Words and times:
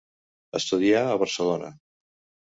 Estudià 0.59 1.03
a 1.09 1.19
Barcelona. 1.23 1.69